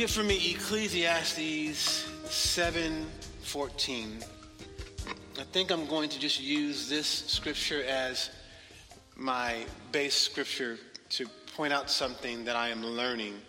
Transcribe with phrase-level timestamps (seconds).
[0.00, 4.24] get for me Ecclesiastes 7:14?
[5.38, 8.30] I think I'm going to just use this scripture as
[9.14, 10.78] my base scripture
[11.10, 13.42] to point out something that I am learning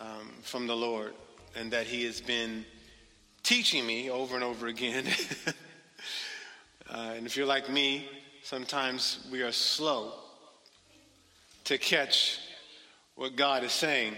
[0.00, 1.12] um, from the Lord
[1.54, 2.64] and that He has been
[3.42, 5.04] teaching me over and over again.
[6.88, 8.08] uh, and if you're like me,
[8.42, 10.14] sometimes we are slow
[11.64, 12.38] to catch
[13.14, 14.16] what God is saying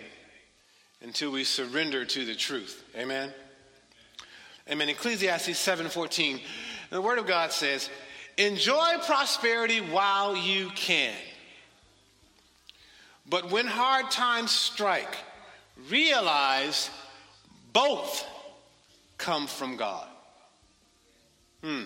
[1.02, 2.82] until we surrender to the truth.
[2.96, 3.32] Amen.
[4.68, 4.88] Amen.
[4.88, 6.40] Ecclesiastes 7:14.
[6.90, 7.88] The word of God says,
[8.37, 11.16] "Enjoy prosperity while you can.
[13.26, 15.16] But when hard times strike,
[15.88, 16.90] realize
[17.73, 18.24] both
[19.18, 20.09] come from God."
[21.60, 21.84] Hmm.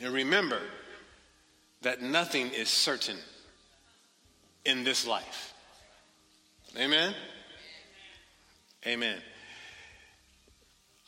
[0.00, 0.62] And remember
[1.82, 3.22] that nothing is certain
[4.64, 5.52] in this life.
[6.76, 7.14] Amen.
[8.86, 9.16] Amen.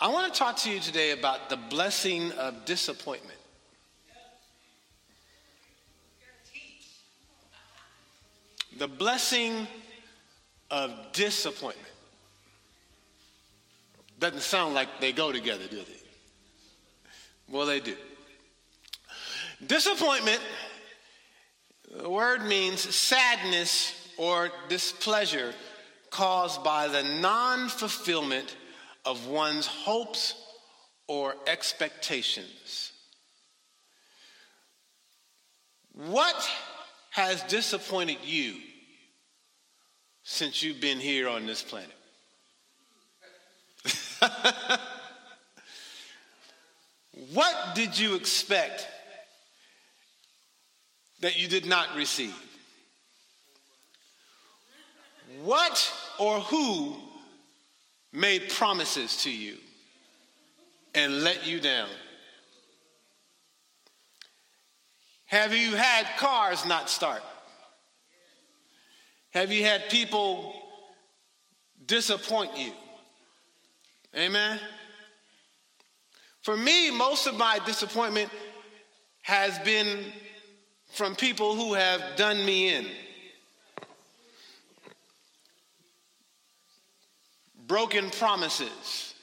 [0.01, 3.39] I want to talk to you today about the blessing of disappointment.
[8.79, 9.67] The blessing
[10.71, 11.93] of disappointment.
[14.19, 16.01] Doesn't sound like they go together, do they?
[17.51, 17.95] Well, they do.
[19.67, 20.41] Disappointment,
[21.95, 25.53] the word means sadness or displeasure
[26.17, 28.57] caused by the non fulfillment
[29.05, 30.35] of one's hopes
[31.09, 32.93] or expectations.
[35.93, 36.51] What
[37.11, 38.55] has disappointed you
[40.23, 41.93] since you've been here on this planet?
[47.35, 48.87] what did you expect
[51.21, 52.35] that you did not receive?
[55.45, 56.97] What or who
[58.13, 59.57] made promises to you
[60.95, 61.89] and let you down?
[65.27, 67.23] Have you had cars not start?
[69.31, 70.55] Have you had people
[71.85, 72.73] disappoint you?
[74.17, 74.59] Amen?
[76.43, 78.31] For me, most of my disappointment
[79.23, 80.05] has been
[80.93, 82.87] from people who have done me in.
[87.67, 89.15] Broken promises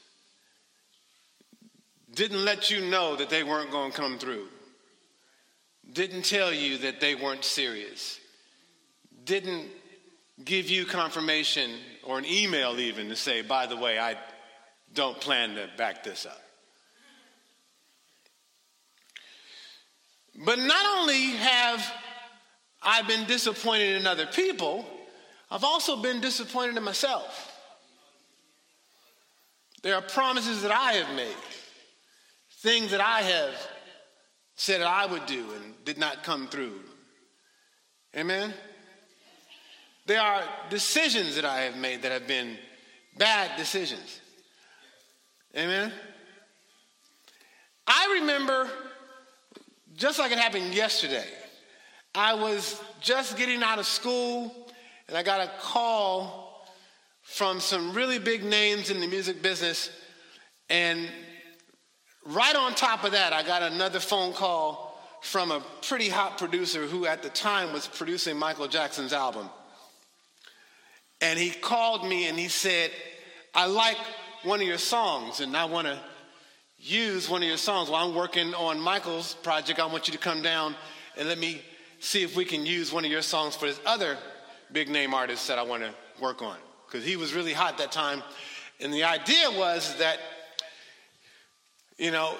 [2.13, 4.47] didn't let you know that they weren't going to come through,
[5.91, 8.19] didn't tell you that they weren't serious,
[9.23, 9.67] didn't
[10.43, 11.71] give you confirmation
[12.03, 14.15] or an email even to say, by the way, I
[14.93, 16.39] don't plan to back this up.
[20.45, 21.93] But not only have
[22.81, 24.85] I been disappointed in other people,
[25.49, 27.52] I've also been disappointed in myself.
[29.83, 31.35] There are promises that I have made,
[32.61, 33.53] things that I have
[34.55, 36.79] said that I would do and did not come through.
[38.15, 38.53] Amen?
[40.05, 42.57] There are decisions that I have made that have been
[43.17, 44.21] bad decisions.
[45.55, 45.91] Amen?
[47.85, 48.69] I remember,
[49.95, 51.27] just like it happened yesterday,
[52.15, 54.69] I was just getting out of school
[55.07, 56.42] and I got a call
[57.23, 59.89] from some really big names in the music business.
[60.69, 61.09] And
[62.25, 66.85] right on top of that, I got another phone call from a pretty hot producer
[66.85, 69.49] who at the time was producing Michael Jackson's album.
[71.21, 72.91] And he called me and he said,
[73.55, 73.97] I like
[74.43, 75.97] one of your songs and I want to
[76.77, 77.89] use one of your songs.
[77.89, 80.75] While I'm working on Michael's project, I want you to come down
[81.17, 81.61] and let me
[81.99, 84.17] see if we can use one of your songs for this other
[84.73, 86.57] big name artist that I want to work on
[86.93, 88.21] because he was really hot that time.
[88.79, 90.19] And the idea was that,
[91.97, 92.35] you know,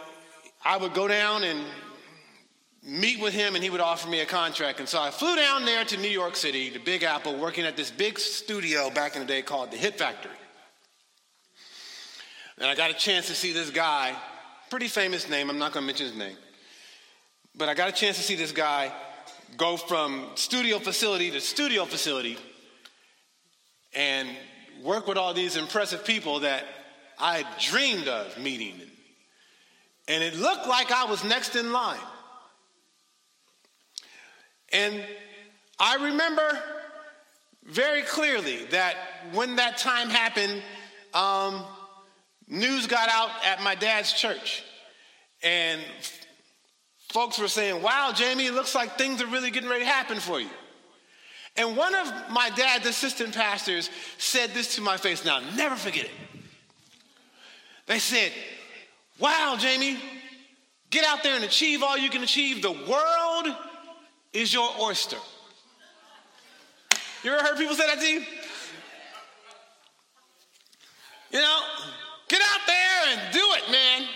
[0.64, 1.60] I would go down and
[2.84, 4.80] meet with him and he would offer me a contract.
[4.80, 7.76] And so I flew down there to New York City, the Big Apple, working at
[7.76, 10.32] this big studio back in the day called the Hit Factory.
[12.60, 14.16] And I got a chance to see this guy,
[14.70, 16.38] pretty famous name, I'm not to mention his name,
[17.56, 18.94] but I got a chance to see this guy
[19.58, 22.38] go from studio facility to studio facility
[23.95, 24.30] and
[24.84, 26.66] work with all these impressive people that
[27.19, 28.81] I dreamed of meeting.
[30.07, 32.00] And it looked like I was next in line.
[34.72, 35.01] And
[35.80, 36.60] I remember
[37.66, 38.95] very clearly that
[39.31, 40.62] when that time happened,
[41.13, 41.63] um,
[42.48, 44.63] news got out at my dad's church.
[45.44, 45.81] And
[47.10, 50.19] folks were saying, Wow, Jamie, it looks like things are really getting ready to happen
[50.19, 50.50] for you.
[51.56, 55.24] And one of my dad's assistant pastors said this to my face.
[55.24, 56.12] Now, never forget it.
[57.86, 58.32] They said,
[59.20, 59.98] Wow, Jamie,
[60.90, 62.62] get out there and achieve all you can achieve.
[62.62, 63.56] The world
[64.34, 65.18] is your oyster.
[67.24, 68.24] You ever heard people say that to you?
[71.32, 71.60] You know,
[72.28, 74.08] get out there and do it, man.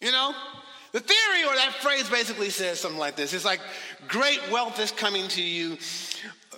[0.00, 0.34] You know?
[0.92, 3.58] The theory or that phrase basically says something like this it's like
[4.06, 5.76] great wealth is coming to you,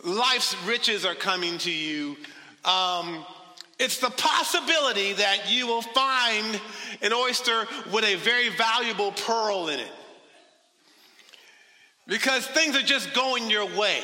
[0.06, 2.16] life's riches are coming to you.
[2.64, 3.24] Um,
[3.78, 6.60] it's the possibility that you will find
[7.02, 9.92] an oyster with a very valuable pearl in it.
[12.06, 14.00] Because things are just going your way.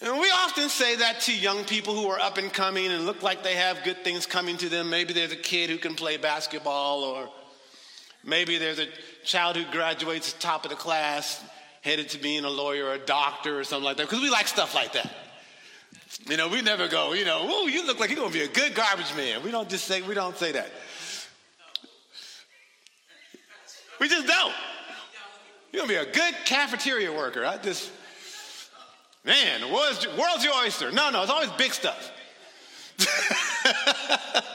[0.00, 3.22] And we often say that to young people who are up and coming and look
[3.22, 4.90] like they have good things coming to them.
[4.90, 7.30] Maybe there's a kid who can play basketball or
[8.26, 8.86] Maybe there's a
[9.22, 11.42] child who graduates top of the class,
[11.84, 14.48] headed to being a lawyer or a doctor or something like that, because we like
[14.48, 15.12] stuff like that.
[16.28, 18.48] You know, we never go, you know, oh, you look like you're to be a
[18.48, 19.42] good garbage man.
[19.42, 20.70] We don't just say, we don't say that.
[24.00, 24.54] We just don't.
[25.72, 27.44] You're to be a good cafeteria worker.
[27.44, 27.90] I just,
[29.24, 30.90] man, the world's, world's your oyster.
[30.90, 32.10] No, no, it's always big stuff.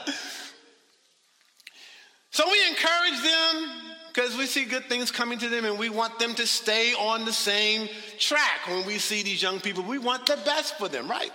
[2.40, 3.70] So we encourage them
[4.12, 7.24] because we see good things coming to them and we want them to stay on
[7.24, 9.84] the same track when we see these young people.
[9.84, 11.30] We want the best for them, right?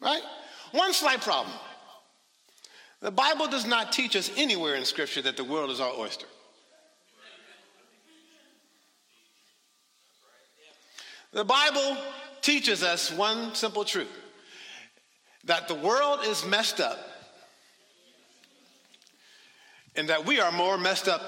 [0.00, 0.22] Right?
[0.70, 1.54] One slight problem.
[3.00, 6.26] The Bible does not teach us anywhere in Scripture that the world is our oyster.
[11.32, 11.96] The Bible
[12.42, 14.08] teaches us one simple truth
[15.44, 16.98] that the world is messed up
[19.96, 21.20] and that we are more messed up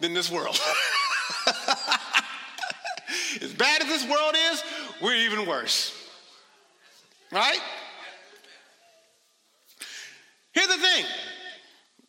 [0.00, 0.58] than this world.
[3.42, 4.62] as bad as this world is,
[5.02, 5.96] we're even worse.
[7.30, 7.60] Right?
[10.52, 11.04] Here's the thing.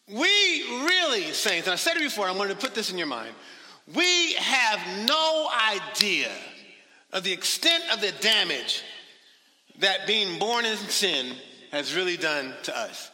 [0.08, 3.08] We really, saints, and I said it before, I'm going to put this in your
[3.08, 3.34] mind.
[3.96, 6.30] We have no idea
[7.14, 8.84] of the extent of the damage
[9.80, 11.36] that being born in sin
[11.72, 13.10] has really done to us.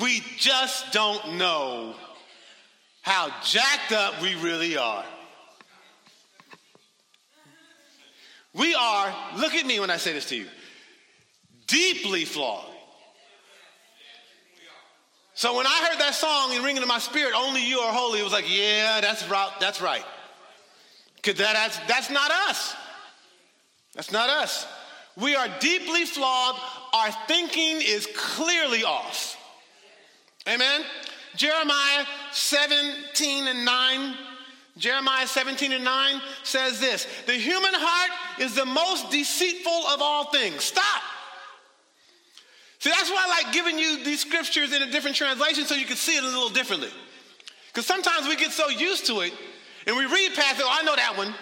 [0.00, 1.94] We just don't know
[3.02, 5.04] how jacked up we really are.
[8.54, 10.46] We are, look at me when I say this to you,
[11.66, 12.66] deeply flawed.
[15.34, 18.20] So when I heard that song and ringing in my spirit, only you are holy,
[18.20, 20.04] it was like, yeah, that's right, that's right.
[21.16, 22.76] Because that, that's, that's not us.
[23.94, 24.66] That's not us.
[25.16, 26.56] We are deeply flawed.
[26.92, 29.36] Our thinking is clearly off.
[30.48, 30.82] Amen?
[31.36, 34.14] Jeremiah 17 and 9.
[34.78, 40.30] Jeremiah 17 and 9 says this The human heart is the most deceitful of all
[40.30, 40.62] things.
[40.64, 41.02] Stop.
[42.78, 45.86] See, that's why I like giving you these scriptures in a different translation so you
[45.86, 46.88] can see it a little differently.
[47.68, 49.32] Because sometimes we get so used to it
[49.86, 51.32] and we read past it, oh, I know that one.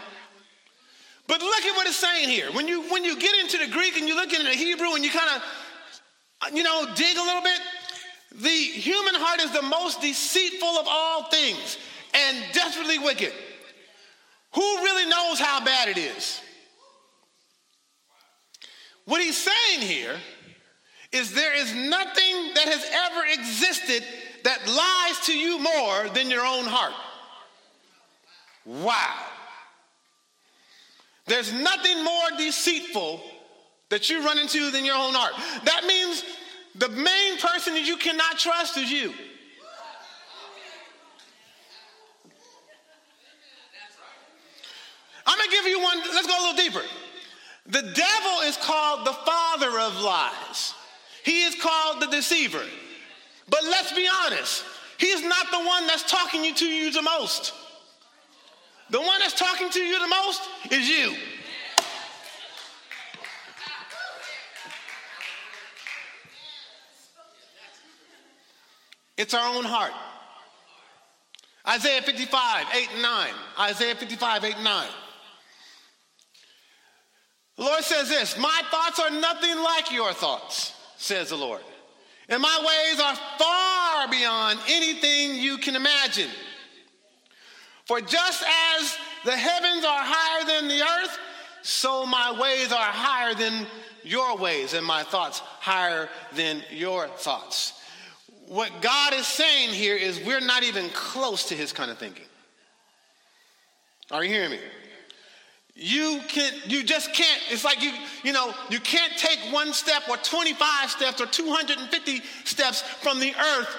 [1.27, 2.51] But look at what it's saying here.
[2.53, 5.05] When you when you get into the Greek and you look into the Hebrew and
[5.05, 7.61] you kind of you know dig a little bit,
[8.33, 11.79] the human heart is the most deceitful of all things
[12.15, 13.33] and desperately wicked.
[14.55, 16.41] Who really knows how bad it is?
[19.05, 20.17] What he's saying here
[21.13, 24.05] is there is nothing that has ever existed
[24.45, 26.95] that lies to you more than your own heart.
[28.65, 29.27] Wow.
[31.27, 33.21] There's nothing more deceitful
[33.89, 35.33] that you run into than your own heart.
[35.65, 36.20] That means
[36.81, 39.13] the main person that you cannot trust is you.
[45.27, 45.99] I'm going to give you one.
[45.99, 46.83] Let's go a little deeper.
[47.67, 50.75] The devil is called the father of lies,
[51.23, 52.65] he is called the deceiver.
[53.49, 54.65] But let's be honest,
[54.97, 57.53] he's not the one that's talking to you the most.
[58.89, 61.15] The one that's talking to you the most is you.
[69.21, 69.93] It's our own heart.
[71.69, 73.29] Isaiah 55, 8 and 9.
[73.61, 74.89] Isaiah 55, 8 and 9.
[77.59, 81.61] The Lord says this My thoughts are nothing like your thoughts, says the Lord.
[82.31, 86.31] And my ways are far beyond anything you can imagine.
[87.85, 88.43] For just
[88.79, 88.97] as
[89.27, 91.19] the heavens are higher than the earth,
[91.61, 93.67] so my ways are higher than
[94.03, 97.75] your ways, and my thoughts higher than your thoughts
[98.51, 102.27] what God is saying here is we're not even close to his kind of thinking.
[104.11, 104.59] Are you hearing me?
[105.81, 107.91] you can you just can't it's like you
[108.23, 113.33] you know you can't take one step or 25 steps or 250 steps from the
[113.35, 113.77] earth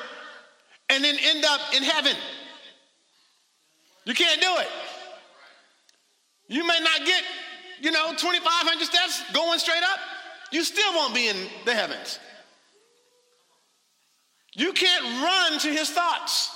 [0.89, 2.15] and then end up in heaven
[4.05, 4.67] you can't do it
[6.47, 7.23] you may not get
[7.81, 9.99] you know 2500 steps going straight up
[10.51, 11.35] you still won't be in
[11.65, 12.19] the heavens
[14.53, 16.51] you can't run to his thoughts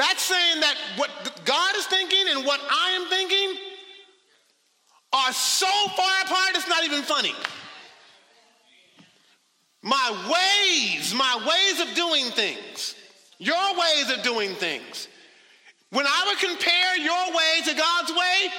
[0.00, 1.10] that's saying that what
[1.44, 3.54] God is thinking and what I am thinking
[5.12, 7.34] are so far apart, it's not even funny.
[9.82, 12.94] My ways, my ways of doing things,
[13.38, 15.06] your ways of doing things.
[15.90, 18.52] When I would compare your way to God's way,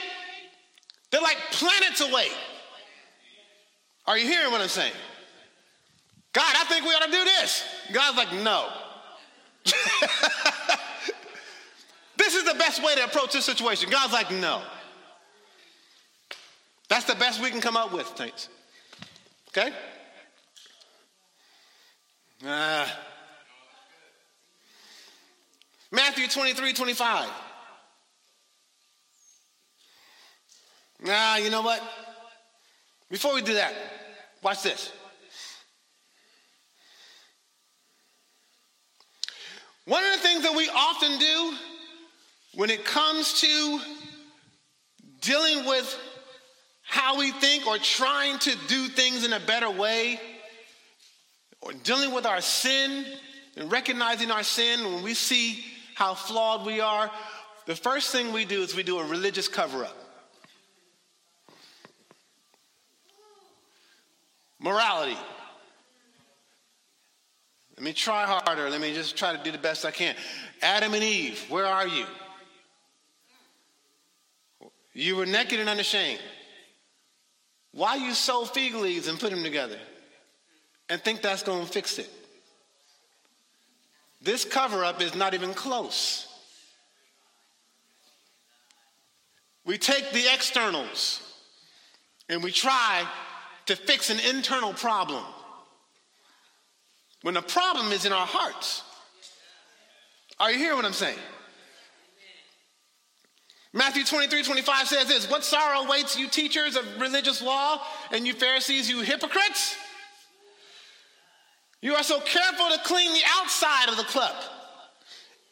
[1.09, 2.27] they're like planets away.
[4.05, 4.93] Are you hearing what I'm saying?
[6.33, 7.63] God, I think we ought to do this.
[7.91, 8.69] God's like, no.
[12.21, 13.89] This is the best way to approach this situation.
[13.89, 14.61] God's like, no.
[16.87, 18.47] That's the best we can come up with, thanks.
[19.49, 19.71] Okay?
[22.45, 22.87] Uh,
[25.91, 27.29] Matthew 23, 25.
[31.05, 31.81] Nah, you know what?
[33.09, 33.73] Before we do that,
[34.43, 34.91] watch this.
[39.85, 41.57] One of the things that we often do
[42.53, 43.79] when it comes to
[45.21, 45.97] dealing with
[46.83, 50.19] how we think or trying to do things in a better way,
[51.61, 53.05] or dealing with our sin
[53.55, 55.63] and recognizing our sin when we see
[55.95, 57.09] how flawed we are,
[57.65, 59.97] the first thing we do is we do a religious cover up.
[64.59, 65.17] Morality.
[67.81, 68.69] Let me try harder.
[68.69, 70.13] Let me just try to do the best I can.
[70.61, 72.05] Adam and Eve, where are you?
[74.93, 76.21] You were naked and unashamed.
[77.71, 79.79] Why you sew fig leaves and put them together
[80.89, 82.07] and think that's going to fix it?
[84.21, 86.27] This cover up is not even close.
[89.65, 91.19] We take the externals
[92.29, 93.07] and we try
[93.65, 95.23] to fix an internal problem
[97.21, 98.83] when the problem is in our hearts.
[100.39, 101.19] Are you hearing what I'm saying?
[103.73, 108.33] Matthew 23, 25 says this What sorrow awaits you, teachers of religious law, and you
[108.33, 109.75] Pharisees, you hypocrites?
[111.81, 114.35] You are so careful to clean the outside of the cup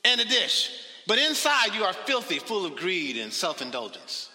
[0.06, 0.70] and the dish,
[1.08, 4.30] but inside you are filthy, full of greed and self indulgence.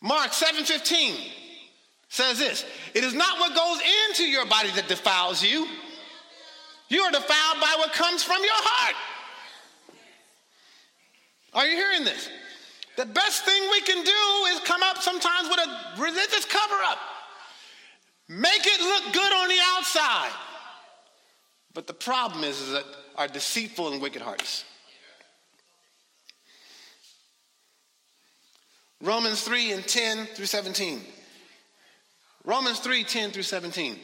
[0.00, 1.47] Mark 7:15
[2.08, 5.66] says this It is not what goes into your body that defiles you,
[6.88, 8.96] you are defiled by what comes from your heart.
[11.54, 12.28] Are you hearing this?
[12.96, 16.98] The best thing we can do is come up sometimes with a religious cover up.
[18.28, 20.32] Make it look good on the outside.
[21.74, 22.84] But the problem is, is that
[23.16, 24.64] our deceitful and wicked hearts.
[29.00, 31.00] Romans 3 and 10 through 17.
[32.48, 33.98] Romans 3 10 through 17.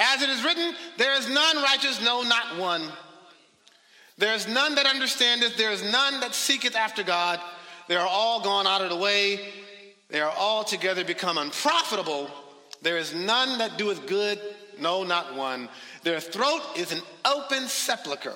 [0.00, 2.82] As it is written, there is none righteous, no, not one.
[4.18, 7.38] There is none that understandeth, there is none that seeketh after God.
[7.86, 9.38] They are all gone out of the way.
[10.08, 12.28] They are all together become unprofitable.
[12.82, 14.40] There is none that doeth good,
[14.80, 15.68] no, not one.
[16.02, 18.34] Their throat is an open sepulchre.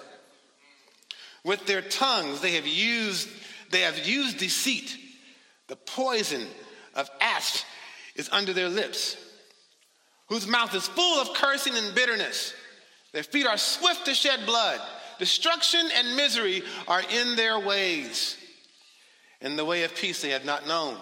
[1.42, 3.28] With their tongues they have used,
[3.72, 4.96] they have used deceit.
[5.66, 6.46] The poison
[6.94, 7.64] of asp
[8.14, 9.16] is under their lips,
[10.28, 12.54] whose mouth is full of cursing and bitterness.
[13.12, 14.80] Their feet are swift to shed blood.
[15.18, 18.36] Destruction and misery are in their ways,
[19.40, 20.96] In the way of peace they have not known.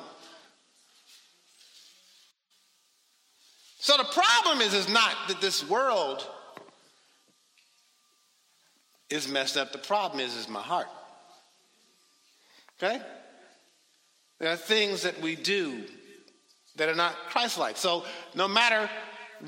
[3.79, 6.27] So the problem is, is not that this world
[9.11, 9.73] is messed up.
[9.73, 10.89] The problem is, is my heart.
[12.83, 13.01] Okay?
[14.39, 15.85] There are things that we do
[16.77, 17.77] that are not Christ like.
[17.77, 18.05] So
[18.35, 18.91] no matter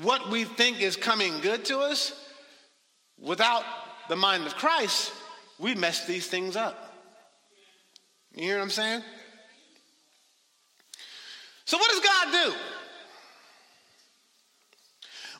[0.01, 2.13] what we think is coming good to us,
[3.19, 3.63] without
[4.07, 5.11] the mind of Christ,
[5.57, 6.93] we mess these things up.
[8.33, 9.01] You hear what I'm saying?
[11.65, 12.53] So, what does God do?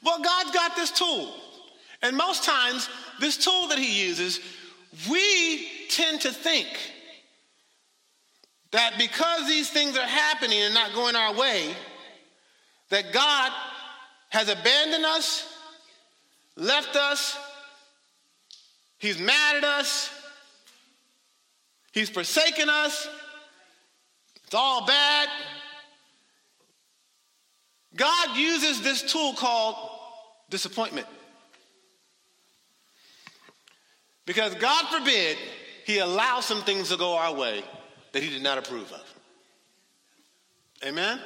[0.03, 1.33] Well, God's got this tool.
[2.01, 2.89] And most times,
[3.19, 4.39] this tool that He uses,
[5.09, 6.67] we tend to think
[8.71, 11.73] that because these things are happening and not going our way,
[12.89, 13.51] that God
[14.29, 15.45] has abandoned us,
[16.55, 17.37] left us,
[18.99, 20.11] He's mad at us.
[21.93, 23.07] He's forsaken us.
[24.45, 25.29] It's all bad.
[27.95, 29.75] God uses this tool called
[30.49, 31.07] disappointment.
[34.25, 35.37] Because God forbid
[35.85, 37.63] he allows some things to go our way
[38.11, 39.13] that he did not approve of.
[40.85, 41.19] Amen?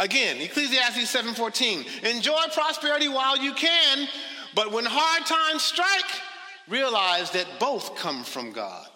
[0.00, 1.84] Again, Ecclesiastes 7:14.
[2.04, 4.08] Enjoy prosperity while you can,
[4.54, 6.10] but when hard times strike,
[6.68, 8.88] realize that both come from God.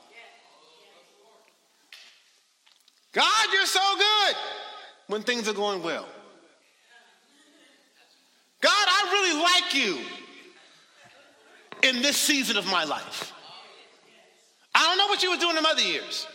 [3.13, 4.37] God, you're so good
[5.09, 6.09] when things are going well.
[8.63, 10.01] God, I really like you
[11.83, 13.31] in this season of my life.
[14.75, 16.27] I don't know what you were doing in other years.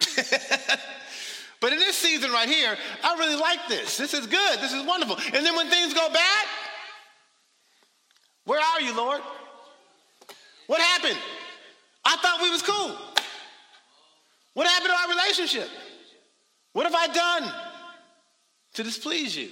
[1.60, 3.96] but in this season right here, I really like this.
[3.96, 4.60] This is good.
[4.60, 5.16] This is wonderful.
[5.34, 6.46] And then when things go bad,
[8.44, 9.20] where are you, Lord?
[10.68, 11.18] What happened?
[12.04, 12.96] I thought we was cool.
[14.54, 15.68] What happened to our relationship?
[16.72, 17.52] What have I done
[18.74, 19.50] to displease you?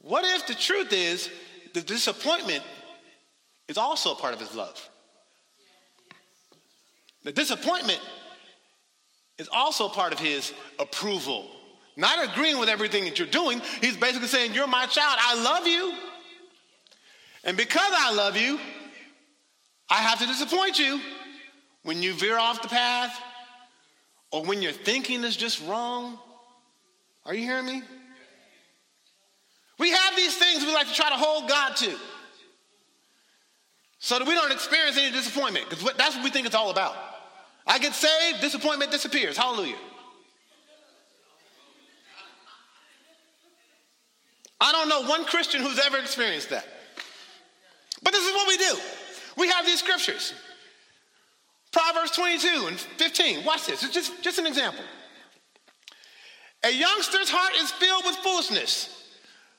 [0.00, 1.30] What if the truth is
[1.74, 2.62] the disappointment
[3.68, 4.88] is also a part of his love?
[7.24, 8.00] The disappointment
[9.38, 11.48] is also part of his approval.
[11.96, 15.18] Not agreeing with everything that you're doing, he's basically saying, You're my child.
[15.20, 15.94] I love you.
[17.44, 18.58] And because I love you,
[19.90, 21.00] I have to disappoint you
[21.82, 23.18] when you veer off the path
[24.30, 26.18] or when your thinking is just wrong.
[27.26, 27.82] Are you hearing me?
[29.78, 31.96] We have these things we like to try to hold God to
[33.98, 36.94] so that we don't experience any disappointment because that's what we think it's all about.
[37.66, 39.36] I get saved, disappointment disappears.
[39.36, 39.76] Hallelujah.
[44.60, 46.64] I don't know one Christian who's ever experienced that.
[48.02, 48.74] But this is what we do.
[49.36, 50.34] We have these scriptures.
[51.72, 53.44] Proverbs 22 and 15.
[53.44, 53.82] Watch this.
[53.82, 54.84] It's just, just an example.
[56.64, 59.08] A youngster's heart is filled with foolishness,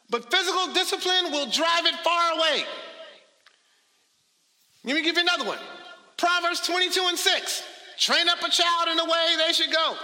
[0.10, 2.64] but physical discipline will drive it far away.
[4.86, 5.60] Let me give you another one.
[6.18, 7.64] Proverbs 22 and 6.
[7.98, 9.96] Train up a child in the way they should go.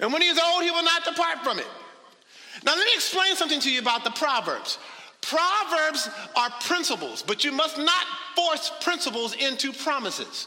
[0.00, 1.66] And when he is old, he will not depart from it.
[2.64, 4.78] Now, let me explain something to you about the Proverbs.
[5.20, 8.06] Proverbs are principles, but you must not
[8.36, 10.46] force principles into promises.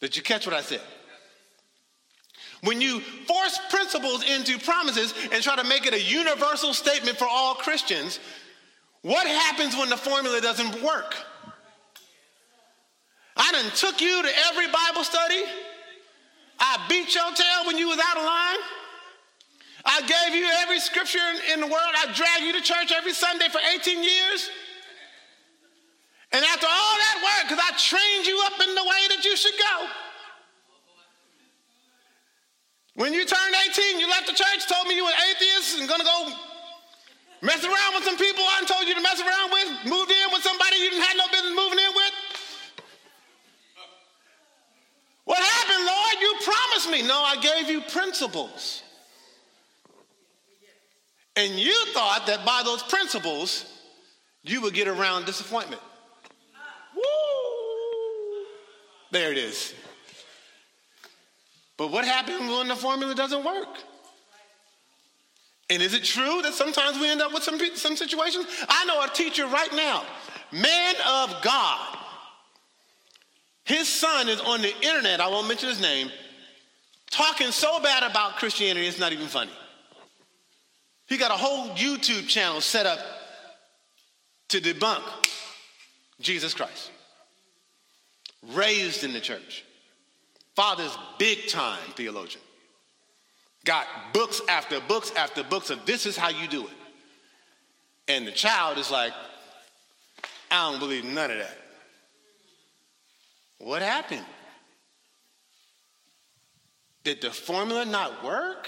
[0.00, 0.82] Did you catch what I said?
[2.62, 7.26] When you force principles into promises and try to make it a universal statement for
[7.28, 8.20] all Christians,
[9.02, 11.14] what happens when the formula doesn't work?
[13.36, 15.42] I done took you to every Bible study.
[16.58, 18.62] I beat your tail when you was out of line.
[19.84, 21.20] I gave you every scripture
[21.52, 21.92] in, the world.
[21.98, 24.48] I dragged you to church every Sunday for 18 years.
[26.32, 29.36] And after all that work, because I trained you up in the way that you
[29.36, 29.86] should go.
[32.96, 36.04] When you turned 18, you left the church, told me you were atheist and gonna
[36.04, 36.32] go
[37.42, 40.42] mess around with some people I told you to mess around with, moved in with
[40.42, 42.14] somebody you didn't have no business moving in with.
[45.24, 46.04] What happened, Lord?
[46.88, 47.02] Me.
[47.02, 48.82] No, I gave you principles.
[51.36, 53.64] And you thought that by those principles,
[54.42, 55.82] you would get around disappointment.
[56.94, 57.02] Woo!
[59.10, 59.74] There it is.
[61.76, 63.68] But what happens when the formula doesn't work?
[65.70, 68.46] And is it true that sometimes we end up with some, some situations?
[68.68, 70.04] I know a teacher right now,
[70.52, 71.98] man of God.
[73.64, 76.10] His son is on the internet, I won't mention his name,
[77.10, 79.52] talking so bad about Christianity, it's not even funny.
[81.06, 82.98] He got a whole YouTube channel set up
[84.48, 85.02] to debunk
[86.20, 86.90] Jesus Christ.
[88.52, 89.64] Raised in the church.
[90.54, 92.42] Father's big time theologian.
[93.64, 96.72] Got books after books after books of this is how you do it.
[98.08, 99.12] And the child is like,
[100.50, 101.58] I don't believe none of that.
[103.58, 104.24] What happened?
[107.04, 108.66] Did the formula not work?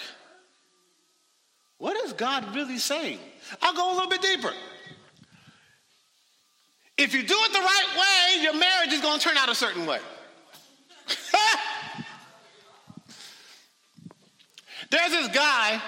[1.79, 3.18] What is God really saying?
[3.62, 4.53] I'll go a little bit deeper.
[6.99, 9.55] If you do it the right way, your marriage is going to turn out a
[9.55, 9.99] certain way.
[14.90, 15.81] There's this guy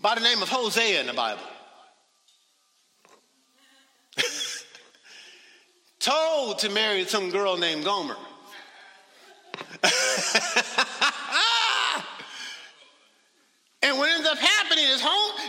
[0.00, 1.42] by the name of Hosea in the Bible.
[6.00, 8.16] Told to marry some girl named Gomer.
[13.88, 15.00] And what ends up happening is,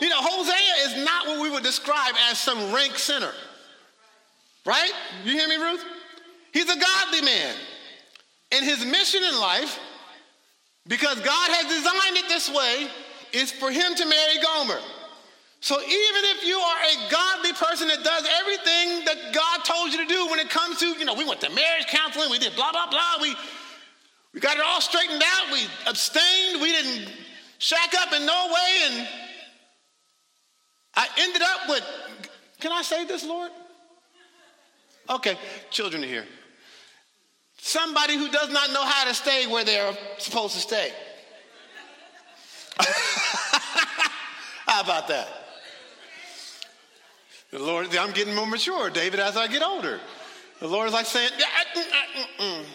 [0.02, 3.34] you know, Hosea is not what we would describe as some rank sinner.
[4.66, 4.92] Right?
[5.26, 5.84] You hear me, Ruth?
[6.54, 7.56] He's a godly man.
[8.54, 9.78] And his mission in life,
[10.88, 12.88] because God has designed it this way,
[13.34, 14.80] is for him to marry Gomer.
[15.60, 19.98] So even if you are a godly person that does everything that God told you
[19.98, 22.56] to do when it comes to, you know, we went to marriage counseling, we did
[22.56, 23.36] blah, blah, blah, we,
[24.34, 27.12] we got it all straightened out, we abstained, we didn't
[27.60, 29.08] shack up in no way, and
[30.96, 31.84] I ended up with,
[32.60, 33.52] can I say this, Lord?
[35.10, 35.38] Okay,
[35.70, 36.26] children are here.
[37.58, 40.92] Somebody who does not know how to stay where they're supposed to stay.
[44.66, 45.28] how about that?
[47.52, 50.00] The Lord, I'm getting more mature, David, as I get older.
[50.60, 52.66] The Lord is like saying, mm, mm, mm,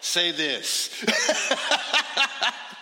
[0.00, 1.04] say this.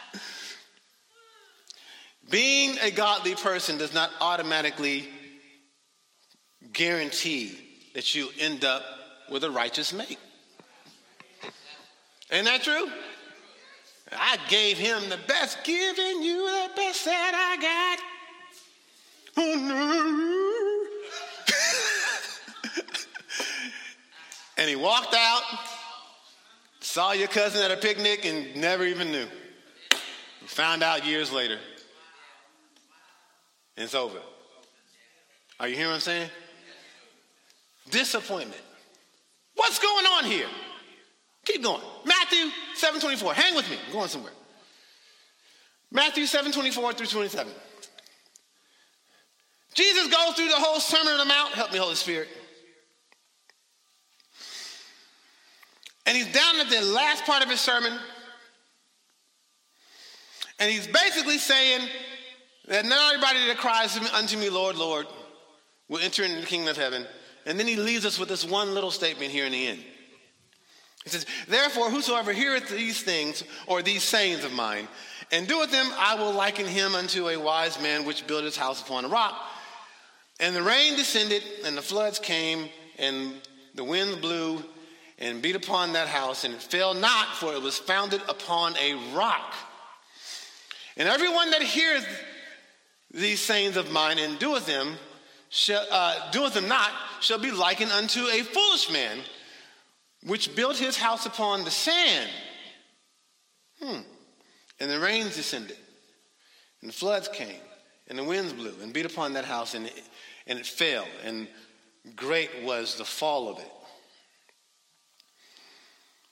[2.35, 5.09] Being a godly person does not automatically
[6.73, 7.57] guarantee
[7.95, 8.83] that you end up
[9.31, 10.19] with a righteous mate.
[12.33, 12.89] Ain't that true?
[14.11, 18.01] I gave him the best, giving you the best that I got.
[19.37, 19.55] Oh
[22.75, 22.95] no.
[24.59, 25.43] and he walked out,
[26.81, 29.29] saw your cousin at a picnic, and never even knew.
[30.47, 31.61] Found out years later.
[33.77, 34.19] It's over.
[35.59, 36.31] Are you hearing what I'm saying?
[37.91, 38.61] Disappointment.
[39.55, 40.49] What's going on here?
[41.45, 41.83] Keep going.
[42.05, 43.35] Matthew 7:24.
[43.35, 43.79] Hang with me.
[43.87, 44.33] I'm going somewhere.
[45.91, 47.53] Matthew 7:24 through 27.
[49.75, 51.53] Jesus goes through the whole Sermon on the Mount.
[51.55, 52.29] Help me, Holy Spirit.
[56.07, 57.99] And he's down at the last part of his sermon.
[60.59, 61.89] And he's basically saying
[62.69, 65.07] that not everybody that cries unto me, Lord, Lord,
[65.89, 67.07] will enter into the kingdom of heaven.
[67.47, 69.85] And then he leaves us with this one little statement here in the end.
[71.05, 74.89] He says, Therefore, whosoever heareth these things or these sayings of mine
[75.31, 78.81] and doeth them, I will liken him unto a wise man which built his house
[78.81, 79.35] upon a rock.
[80.41, 83.35] And the rain descended, and the floods came, and
[83.75, 84.63] the wind blew
[85.19, 88.95] and beat upon that house, and it fell not, for it was founded upon a
[89.15, 89.55] rock.
[90.97, 92.07] And everyone that heareth
[93.15, 94.95] these sayings of mine and doeth them,
[95.49, 99.19] shall, uh, doeth them not, shall be likened unto a foolish man
[100.27, 102.31] which built his house upon the sand.
[103.81, 104.01] Hmm.
[104.81, 105.77] And the rains descended,
[106.81, 107.61] and the floods came,
[108.09, 110.03] and the winds blew and beat upon that house, and it,
[110.47, 111.47] and it fell, and
[112.17, 113.71] great was the fall of it.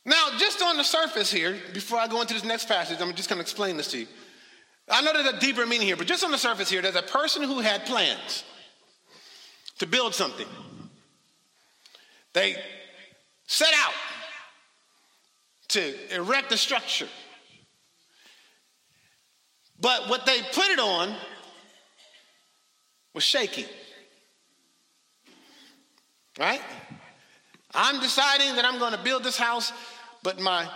[0.04, 3.28] Now, just on the surface here, before I go into this next passage, I'm just
[3.28, 4.06] going to explain this to you.
[4.88, 7.02] I know there's a deeper meaning here, but just on the surface here, there's a
[7.02, 8.44] person who had plans
[9.78, 10.46] to build something.
[12.32, 12.56] They
[13.46, 13.92] set out
[15.68, 17.08] to erect a structure.
[19.80, 21.14] But what they put it on
[23.14, 23.66] was shaky.
[26.38, 26.60] Right?
[27.74, 29.72] I'm deciding that I'm going to build this house,
[30.22, 30.68] but my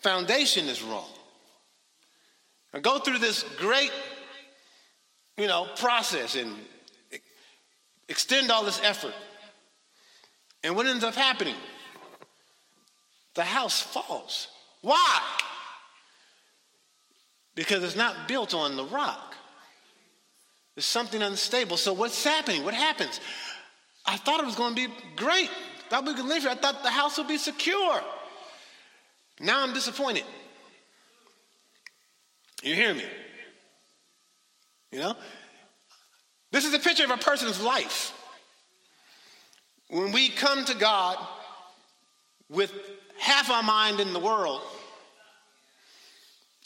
[0.00, 1.08] foundation is wrong.
[2.74, 3.92] I go through this great,
[5.38, 6.54] you know, process and
[8.08, 9.14] extend all this effort.
[10.62, 11.54] And what ends up happening?
[13.34, 14.48] the house falls.
[14.80, 15.20] Why?
[17.54, 19.34] Because it's not built on the rock.
[20.74, 21.76] There's something unstable.
[21.76, 22.64] So what's happening?
[22.64, 23.20] What happens?
[24.06, 25.50] I thought it was going to be great.
[25.50, 26.50] I thought we could live here.
[26.50, 28.00] I thought the house would be secure.
[29.40, 30.24] Now I'm disappointed.
[32.64, 33.04] You hear me?
[34.90, 35.14] You know?
[36.50, 38.18] This is a picture of a person's life.
[39.90, 41.18] When we come to God
[42.48, 42.72] with
[43.18, 44.62] half our mind in the world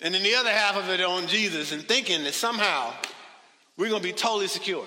[0.01, 2.93] and then the other half of it on Jesus and thinking that somehow
[3.77, 4.87] we're going to be totally secure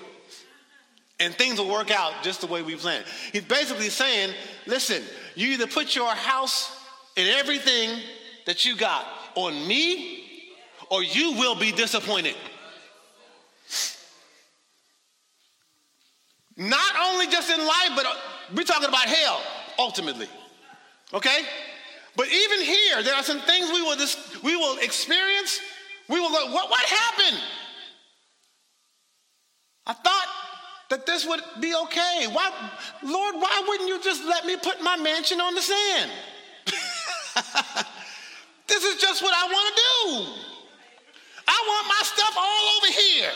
[1.20, 3.04] and things will work out just the way we planned.
[3.32, 4.34] He's basically saying,
[4.66, 5.02] listen,
[5.34, 6.74] you either put your house
[7.18, 8.00] and everything
[8.46, 10.21] that you got on me
[10.92, 12.34] or you will be disappointed.
[16.54, 18.14] Not only just in life, but uh,
[18.54, 19.40] we're talking about hell
[19.78, 20.28] ultimately.
[21.14, 21.44] Okay?
[22.14, 25.60] But even here, there are some things we will, just, we will experience.
[26.10, 27.40] We will go, what, what happened?
[29.86, 30.26] I thought
[30.90, 32.26] that this would be okay.
[32.30, 32.50] Why,
[33.02, 36.10] Lord, why wouldn't you just let me put my mansion on the sand?
[38.66, 39.82] this is just what I want to
[40.36, 40.51] do.
[41.52, 43.32] I want my stuff all over here.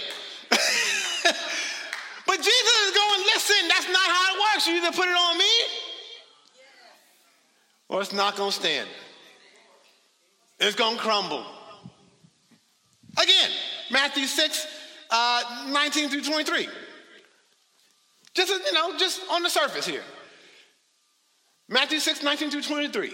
[2.27, 4.67] but Jesus is going, listen, that's not how it works.
[4.67, 5.55] You either put it on me
[7.89, 8.89] or it's not going to stand.
[10.59, 11.45] It's going to crumble.
[13.23, 13.51] Again,
[13.91, 14.67] Matthew 6,
[15.11, 16.69] uh, 19 through 23.
[18.35, 20.03] Just, you know, just on the surface here.
[21.69, 23.13] Matthew 6, 19 through 23.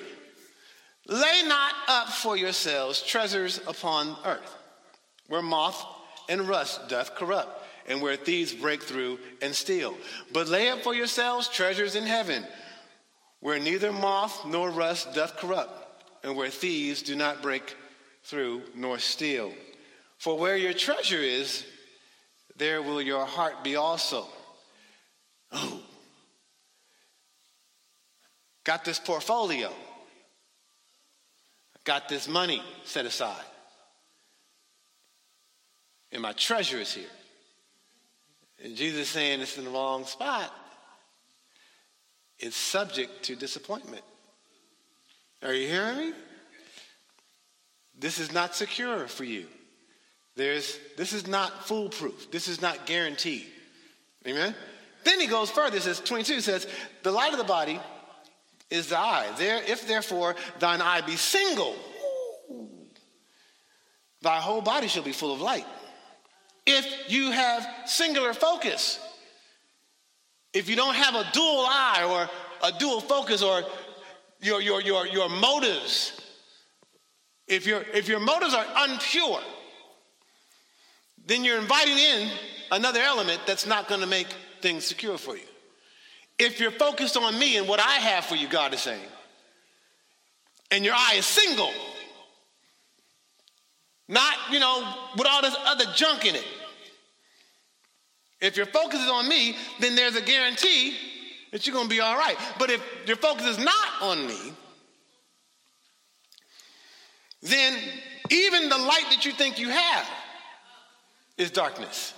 [1.09, 4.57] Lay not up for yourselves treasures upon earth,
[5.33, 5.83] where moth
[6.29, 9.97] and rust doth corrupt, and where thieves break through and steal.
[10.31, 12.45] But lay up for yourselves treasures in heaven,
[13.41, 15.73] where neither moth nor rust doth corrupt,
[16.23, 17.75] and where thieves do not break
[18.25, 19.55] through nor steal.
[20.19, 21.65] For where your treasure is,
[22.57, 24.27] there will your heart be also.
[25.51, 25.81] Oh,
[28.65, 29.73] got this portfolio,
[31.85, 33.47] got this money set aside,
[36.13, 37.05] and my treasure is here.
[38.63, 40.53] And Jesus saying it's in the wrong spot.
[42.39, 44.03] It's subject to disappointment.
[45.43, 46.13] Are you hearing me?
[47.99, 49.47] This is not secure for you.
[50.37, 52.31] There's, this is not foolproof.
[52.31, 53.47] This is not guaranteed.
[54.27, 54.55] Amen?
[55.05, 55.79] Then he goes further.
[55.81, 56.67] Says, 22 says,
[57.03, 57.81] The light of the body
[58.71, 59.29] is the eye.
[59.37, 61.75] There, if therefore thine eye be single,
[64.23, 65.67] thy whole body shall be full of light.
[66.67, 69.01] If you have singular focus,
[70.53, 73.63] if you don't have a dual eye or a dual focus or
[74.41, 76.21] your, your, your, your motives,
[77.49, 79.43] if, your if your motives are unpure,
[81.27, 82.31] then you're inviting in
[82.71, 84.29] another element that's not going to make
[84.61, 85.45] things secure for you.
[86.39, 89.09] If you're focused on me and what I have for you, God is saying,
[90.71, 91.71] and your eye is single,
[94.13, 96.45] not, you know, with all this other junk in it.
[98.41, 100.97] If your focus is on me, then there's a guarantee
[101.53, 102.37] that you're going to be all right.
[102.59, 104.53] But if your focus is not on me,
[107.43, 107.79] then
[108.31, 110.07] even the light that you think you have
[111.39, 112.15] is darkness.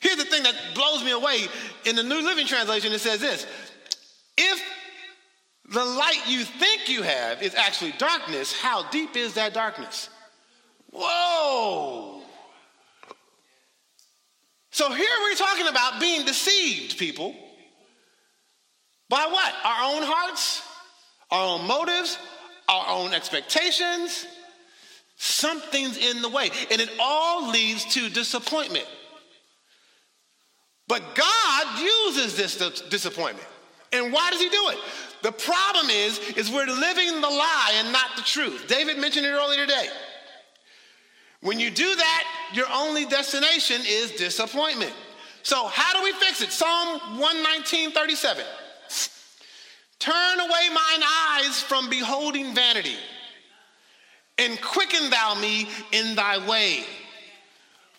[0.00, 1.46] Here's the thing that blows me away.
[1.86, 3.46] In the New Living Translation, it says this
[4.36, 4.62] If
[5.72, 10.10] the light you think you have is actually darkness, how deep is that darkness?
[10.94, 12.22] Whoa!
[14.70, 17.34] So here we're talking about being deceived, people.
[19.08, 19.54] By what?
[19.64, 20.62] Our own hearts,
[21.30, 22.18] our own motives,
[22.68, 24.26] our own expectations.
[25.16, 28.86] Something's in the way, and it all leads to disappointment.
[30.88, 32.56] But God uses this
[32.90, 33.46] disappointment.
[33.92, 34.78] And why does he do it?
[35.22, 38.66] The problem is, is we're living the lie and not the truth.
[38.66, 39.88] David mentioned it earlier today.
[41.44, 44.94] When you do that, your only destination is disappointment.
[45.42, 46.50] So how do we fix it?
[46.50, 48.44] Psalm 119, 37.
[49.98, 52.96] Turn away mine eyes from beholding vanity,
[54.38, 56.84] and quicken thou me in thy way.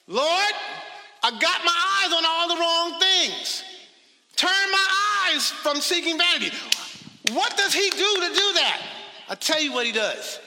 [0.08, 0.54] Lord,
[1.22, 3.64] I got my eyes on all the wrong things.
[4.36, 6.52] Turn my eyes from seeking vanity.
[7.32, 8.82] What does he do to do that?
[9.30, 10.40] I tell you what he does.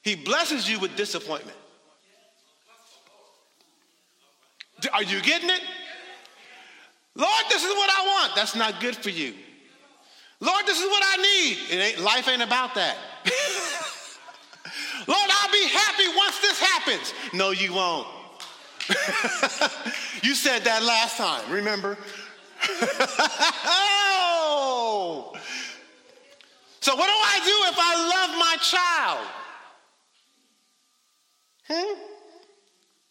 [0.00, 1.58] He blesses you with disappointment.
[4.92, 5.60] Are you getting it?
[7.14, 8.34] Lord, this is what I want.
[8.36, 9.34] That's not good for you.
[10.40, 11.58] Lord, this is what I need.
[11.70, 12.96] It ain't, life ain't about that.
[15.06, 17.12] Lord, I'll be happy once this happens.
[17.34, 18.06] No, you won't.
[20.22, 21.98] you said that last time, remember?
[23.64, 25.32] oh!
[26.82, 29.26] So, what do I do if I love my child?
[31.68, 31.94] Hmm?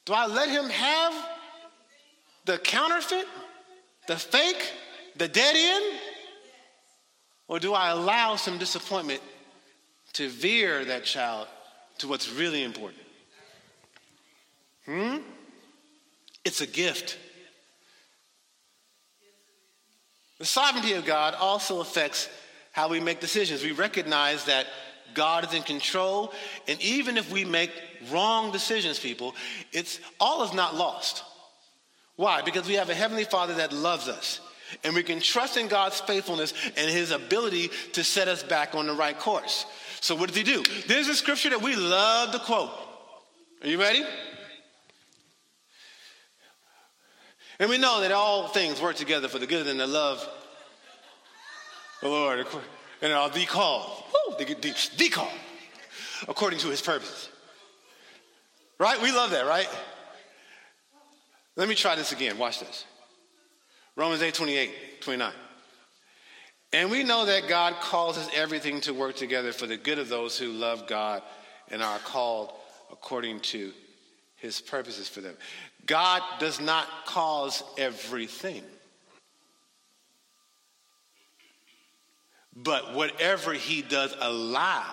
[0.06, 1.14] Do I let him have
[2.50, 3.28] the counterfeit,
[4.08, 4.74] the fake,
[5.16, 6.00] the dead end?
[7.48, 9.22] Or do I allow some disappointment
[10.14, 11.48] to veer that child
[12.00, 13.04] to what's really important?
[14.86, 15.18] Hmm?
[16.44, 17.20] It's a gift.
[20.40, 22.30] The sovereignty of God also affects
[22.72, 23.64] how we make decisions.
[23.64, 24.66] We recognize that
[25.14, 26.34] God is in control,
[26.68, 27.72] and even if we make
[28.10, 29.36] wrong decisions, people,
[29.72, 31.24] it's all is not lost.
[32.20, 32.42] Why?
[32.42, 34.42] Because we have a heavenly Father that loves us.
[34.84, 38.88] And we can trust in God's faithfulness and his ability to set us back on
[38.88, 39.66] the right course.
[40.02, 40.62] So, what does he do?
[40.86, 42.72] There's a scripture that we love to quote.
[43.62, 44.04] Are you ready?
[47.58, 50.28] And we know that all things work together for the good and the love
[52.02, 52.46] the Lord.
[53.02, 54.04] And are the called.
[54.38, 55.32] The, the, the called.
[56.28, 57.30] According to his purpose.
[58.78, 59.02] Right?
[59.02, 59.70] We love that, right?
[61.60, 62.38] Let me try this again.
[62.38, 62.86] Watch this.
[63.98, 65.34] Romans 8 28, 29.
[66.72, 70.40] And we know that God causes everything to work together for the good of those
[70.40, 71.22] who love God
[71.70, 72.54] and are called
[72.94, 73.74] according to
[74.38, 75.36] his purposes for them.
[75.86, 78.64] God does not cause everything.
[82.56, 84.86] But whatever he does allow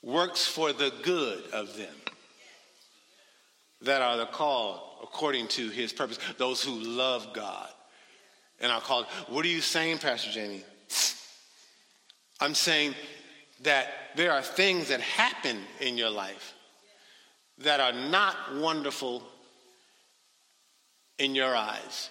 [0.00, 2.03] works for the good of them
[3.84, 7.68] that are the called according to his purpose, those who love God
[8.60, 9.06] and are called.
[9.28, 10.64] What are you saying, Pastor Jamie?
[12.40, 12.94] I'm saying
[13.62, 16.54] that there are things that happen in your life
[17.58, 19.22] that are not wonderful
[21.18, 22.10] in your eyes.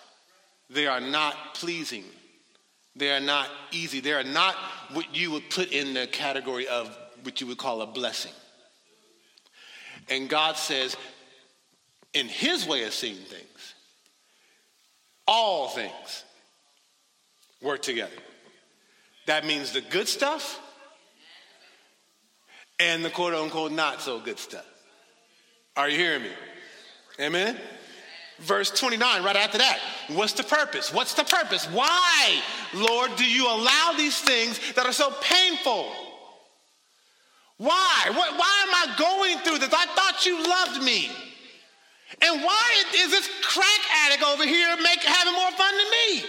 [0.69, 2.05] They are not pleasing.
[2.95, 3.99] They are not easy.
[3.99, 4.55] They are not
[4.93, 8.31] what you would put in the category of what you would call a blessing.
[10.09, 10.95] And God says,
[12.13, 13.73] in His way of seeing things,
[15.27, 16.23] all things
[17.61, 18.11] work together.
[19.25, 20.59] That means the good stuff
[22.79, 24.65] and the quote unquote not so good stuff.
[25.75, 26.29] Are you hearing me?
[27.19, 27.57] Amen?
[28.39, 29.79] Verse 29, right after that.
[30.09, 30.91] What's the purpose?
[30.91, 31.65] What's the purpose?
[31.67, 32.41] Why,
[32.73, 35.91] Lord, do you allow these things that are so painful?
[37.57, 38.09] Why?
[38.11, 39.73] Why am I going through this?
[39.73, 41.09] I thought you loved me.
[42.21, 46.23] And why is this crack addict over here make, having more fun than me?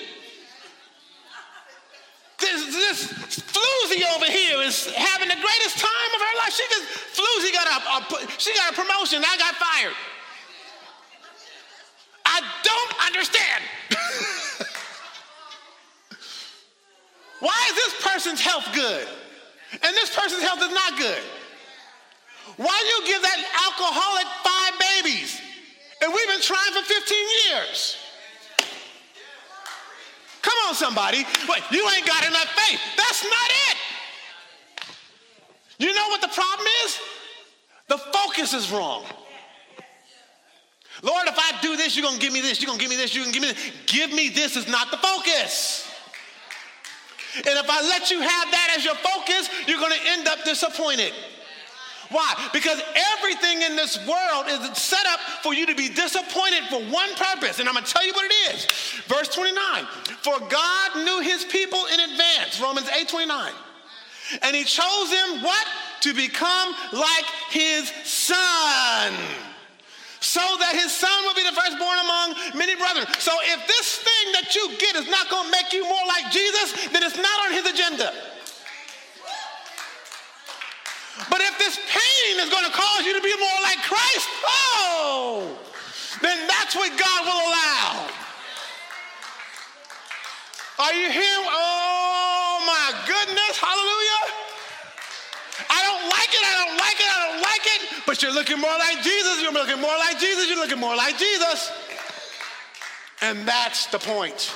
[2.40, 6.52] This, this floozy over here is having the greatest time of her life.
[6.52, 6.84] She just
[7.16, 8.00] floozy got a, a
[8.38, 9.22] she got a promotion.
[9.24, 9.94] I got fired.
[12.26, 13.62] I don't understand.
[17.40, 19.06] Why is this person's health good
[19.72, 21.22] and this person's health is not good?
[22.56, 25.40] Why do you give that alcoholic five babies
[26.04, 27.96] and we've been trying for 15 years?
[30.42, 31.24] Come on, somebody.
[31.48, 32.80] Wait, you ain't got enough faith.
[32.98, 33.76] That's not it.
[35.78, 36.98] You know what the problem is?
[37.88, 39.04] The focus is wrong.
[41.02, 42.90] Lord, if I do this, you're going to give me this, you're going to give
[42.90, 43.72] me this, you're going to give me this.
[43.86, 45.90] Give me this is not the focus.
[47.36, 50.44] And if I let you have that as your focus, you're going to end up
[50.44, 51.12] disappointed.
[52.14, 52.48] Why?
[52.52, 52.80] Because
[53.18, 57.58] everything in this world is set up for you to be disappointed for one purpose.
[57.58, 58.66] And I'm going to tell you what it is.
[59.08, 59.84] Verse 29
[60.22, 63.52] For God knew his people in advance, Romans 8 29.
[64.42, 65.66] And he chose them what?
[66.02, 69.12] To become like his son.
[70.20, 73.06] So that his son will be the firstborn among many brethren.
[73.18, 76.30] So if this thing that you get is not going to make you more like
[76.30, 78.14] Jesus, then it's not on his agenda.
[81.30, 85.58] But if this pain is going to cause you to be more like Christ, oh,
[86.20, 88.10] then that's what God will allow.
[90.78, 91.38] Are you here?
[91.38, 94.44] Oh my goodness, hallelujah.
[95.70, 98.58] I don't like it, I don't like it, I don't like it, but you're looking
[98.60, 101.70] more like Jesus, you're looking more like Jesus, you're looking more like Jesus.
[103.22, 104.52] And that's the point.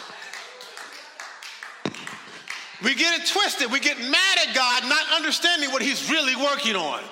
[2.82, 3.72] We get it twisted.
[3.72, 7.02] We get mad at God, not understanding what He's really working on.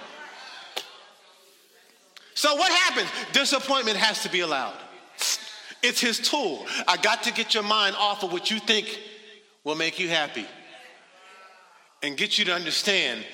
[2.34, 3.08] So, what happens?
[3.32, 4.76] Disappointment has to be allowed.
[5.82, 6.66] It's His tool.
[6.86, 9.00] I got to get your mind off of what you think
[9.64, 10.46] will make you happy
[12.02, 13.24] and get you to understand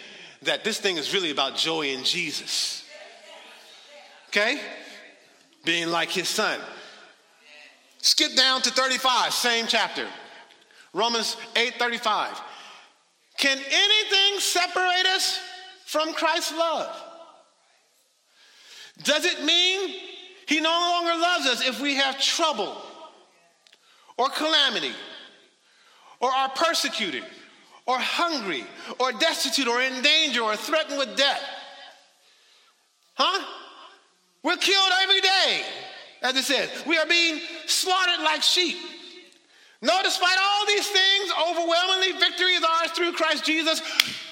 [0.43, 2.85] that this thing is really about joy in Jesus.
[4.29, 4.59] Okay?
[5.65, 6.59] Being like His Son.
[7.99, 10.07] Skip down to 35, same chapter.
[10.93, 12.41] Romans 8:35.
[13.39, 15.41] Can anything separate us
[15.87, 17.03] from Christ's love?
[19.03, 20.01] Does it mean
[20.47, 22.77] he no longer loves us if we have trouble
[24.17, 24.93] or calamity
[26.21, 27.25] or are persecuted
[27.87, 28.65] or hungry
[29.01, 31.43] or destitute or in danger or threatened with death?
[33.15, 33.45] Huh?
[34.43, 35.63] We're killed every day,
[36.23, 36.71] as it says.
[36.87, 38.77] We are being slaughtered like sheep.
[39.83, 43.83] No, despite all these things, overwhelmingly victory is ours through Christ Jesus,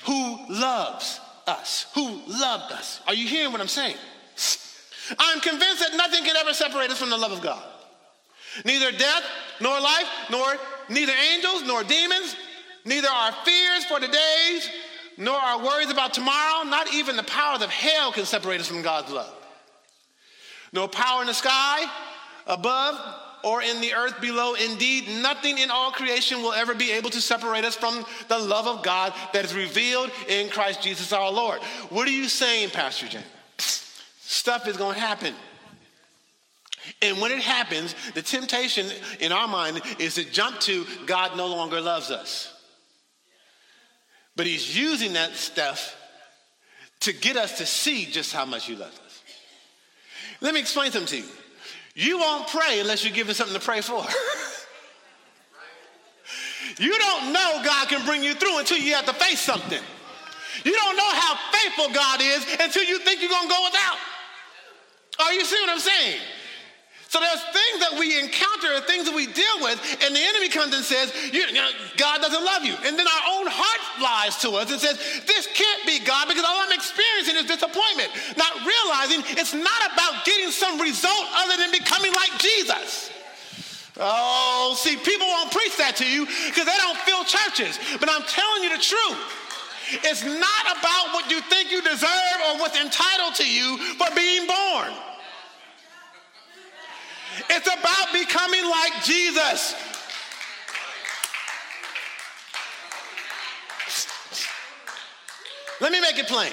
[0.04, 3.00] who loves us, who loved us.
[3.08, 3.96] Are you hearing what I'm saying?
[5.18, 7.62] I'm convinced that nothing can ever separate us from the love of God.
[8.64, 9.24] Neither death,
[9.60, 10.54] nor life, nor
[10.88, 12.36] neither angels, nor demons,
[12.84, 14.70] neither our fears for the days,
[15.18, 18.82] nor our worries about tomorrow, not even the powers of hell can separate us from
[18.82, 19.34] God's love.
[20.72, 21.90] No power in the sky
[22.46, 22.96] above,
[23.42, 24.54] or in the earth below.
[24.54, 28.66] Indeed, nothing in all creation will ever be able to separate us from the love
[28.66, 31.60] of God that is revealed in Christ Jesus our Lord.
[31.90, 33.24] What are you saying, Pastor James?
[34.20, 35.34] Stuff is going to happen.
[37.02, 38.86] And when it happens, the temptation
[39.20, 42.52] in our mind is to jump to God no longer loves us.
[44.36, 45.96] But he's using that stuff
[47.00, 49.22] to get us to see just how much he loves us.
[50.40, 51.32] Let me explain something to you.
[51.94, 54.04] You won't pray unless you're given something to pray for.
[56.78, 59.82] you don't know God can bring you through until you have to face something.
[60.64, 63.96] You don't know how faithful God is until you think you're going to go without.
[65.20, 66.20] Are you see what I'm saying?
[67.10, 70.70] So there's things that we encounter, things that we deal with, and the enemy comes
[70.70, 71.66] and says, you, you know,
[71.98, 72.78] God doesn't love you.
[72.86, 74.94] And then our own heart lies to us and says,
[75.26, 78.14] this can't be God because all I'm experiencing is disappointment.
[78.38, 83.10] Not realizing it's not about getting some result other than becoming like Jesus.
[83.98, 87.74] Oh, see, people won't preach that to you because they don't fill churches.
[87.98, 89.18] But I'm telling you the truth.
[90.06, 94.46] It's not about what you think you deserve or what's entitled to you for being
[94.46, 95.09] born.
[97.48, 99.74] It's about becoming like Jesus.
[105.80, 106.52] Let me make it plain.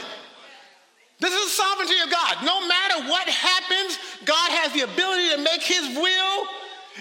[1.19, 2.45] This is the sovereignty of God.
[2.45, 6.47] No matter what happens, God has the ability to make his will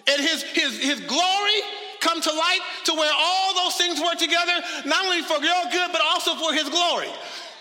[0.09, 1.61] and his, his, his glory
[2.01, 4.53] come to light to where all those things work together,
[4.87, 7.09] not only for your good, but also for his glory.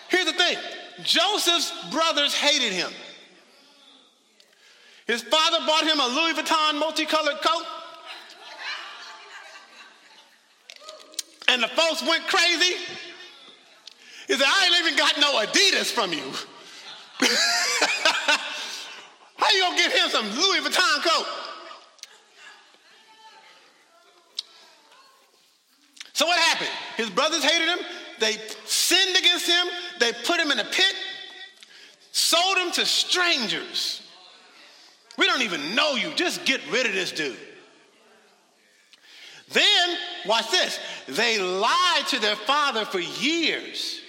[0.08, 0.58] Here's the thing
[1.04, 2.92] Joseph's brothers hated him.
[5.06, 7.66] His father bought him a Louis Vuitton multicolored coat.
[11.48, 12.76] And the folks went crazy.
[14.28, 16.24] He said, I ain't even got no Adidas from you.
[19.38, 21.28] How you gonna give him some Louis Vuitton coat?
[26.14, 26.72] So what happened?
[26.98, 27.86] His brothers hated him.
[28.20, 29.68] They sinned against him.
[30.00, 30.96] They put him in a pit,
[32.12, 34.02] sold him to strangers.
[35.36, 36.14] Don't even know you.
[36.16, 37.36] Just get rid of this dude.
[39.52, 40.80] Then, watch this.
[41.10, 44.00] They lied to their father for years,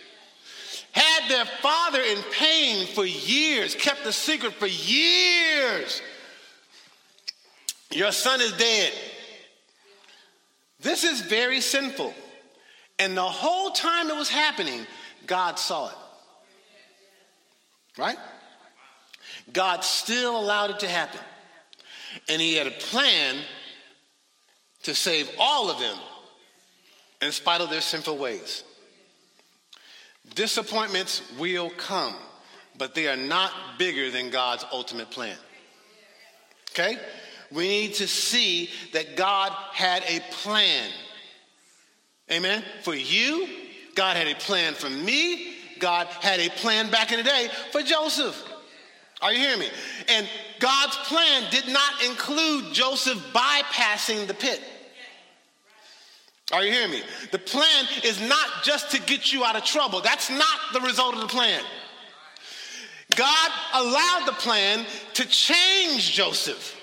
[0.92, 6.00] had their father in pain for years, kept the secret for years.
[7.90, 8.92] Your son is dead.
[10.78, 12.14] This is very sinful.
[13.00, 14.86] And the whole time it was happening,
[15.26, 15.96] God saw it.
[17.98, 18.16] Right?
[19.52, 21.20] God still allowed it to happen.
[22.28, 23.36] And he had a plan
[24.82, 25.96] to save all of them
[27.22, 28.64] in spite of their sinful ways.
[30.34, 32.14] Disappointments will come,
[32.76, 35.36] but they are not bigger than God's ultimate plan.
[36.70, 36.98] Okay?
[37.52, 40.90] We need to see that God had a plan.
[42.30, 42.64] Amen?
[42.82, 43.48] For you,
[43.94, 45.54] God had a plan for me.
[45.78, 48.42] God had a plan back in the day for Joseph.
[49.22, 49.68] Are you hearing me?
[50.08, 54.60] And God's plan did not include Joseph bypassing the pit.
[56.52, 57.02] Are you hearing me?
[57.32, 60.00] The plan is not just to get you out of trouble.
[60.00, 61.62] That's not the result of the plan.
[63.16, 66.74] God allowed the plan to change Joseph.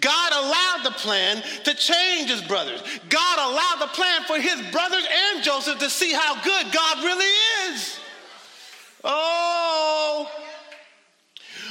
[0.00, 2.82] God allowed the plan to change his brothers.
[3.08, 7.72] God allowed the plan for his brothers and Joseph to see how good God really
[7.72, 7.98] is.
[9.04, 9.53] Oh,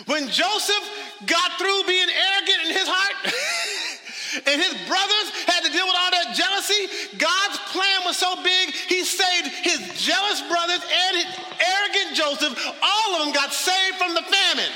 [0.05, 0.85] when Joseph
[1.25, 3.15] got through being arrogant in his heart,
[4.49, 8.73] and his brothers had to deal with all that jealousy, God's plan was so big,
[8.89, 11.29] he saved his jealous brothers and his
[11.61, 12.53] arrogant Joseph.
[12.81, 14.73] All of them got saved from the famine.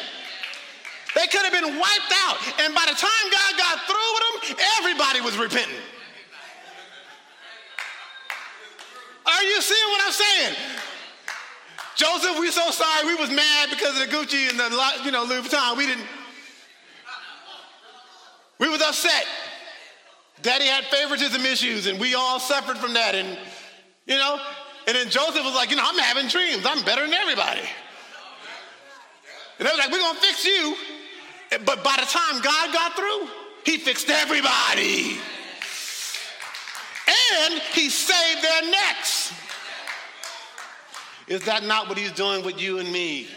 [1.16, 2.38] They could have been wiped out.
[2.62, 5.82] And by the time God got through with them, everybody was repenting.
[9.26, 10.56] Are you seeing what I'm saying?
[11.98, 13.08] Joseph, we're so sorry.
[13.08, 15.76] We was mad because of the Gucci and the you know Louis Vuitton.
[15.76, 16.06] We didn't.
[18.60, 19.26] We was upset.
[20.44, 23.16] Daddy had favoritism issues, and we all suffered from that.
[23.16, 23.36] And
[24.06, 24.40] you know,
[24.86, 26.66] and then Joseph was like, you know, I'm having dreams.
[26.68, 27.62] I'm better than everybody.
[29.58, 30.76] And they was like, we're gonna fix you.
[31.66, 33.28] But by the time God got through,
[33.66, 35.18] He fixed everybody.
[37.42, 39.34] And He saved their necks.
[41.28, 43.28] Is that not what he's doing with you and me?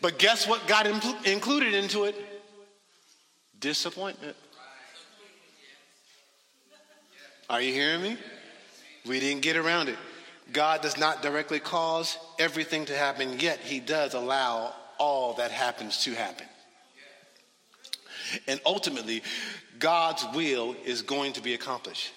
[0.00, 2.14] But guess what got impl- included into it?
[3.58, 4.36] Disappointment.
[7.50, 8.16] Are you hearing me?
[9.06, 9.98] We didn't get around it.
[10.52, 16.04] God does not directly cause everything to happen, yet he does allow all that happens
[16.04, 16.46] to happen.
[18.46, 19.22] And ultimately,
[19.78, 22.12] God's will is going to be accomplished.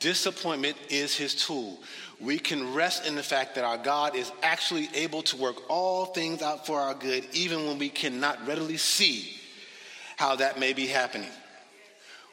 [0.00, 1.78] Disappointment is his tool.
[2.20, 6.06] We can rest in the fact that our God is actually able to work all
[6.06, 9.38] things out for our good, even when we cannot readily see
[10.16, 11.30] how that may be happening.